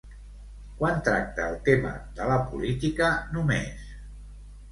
[0.79, 3.85] Quan tracta el tema de la política només?